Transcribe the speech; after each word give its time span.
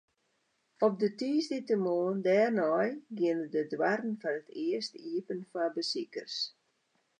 Op 0.85 0.93
de 1.01 1.09
tiisdeitemoarn 1.19 2.19
dêrnei 2.27 2.89
giene 3.17 3.47
de 3.53 3.61
doarren 3.71 4.13
foar 4.21 4.37
it 4.41 4.49
earst 4.65 4.93
iepen 5.11 5.39
foar 5.51 5.71
besikers. 5.77 6.35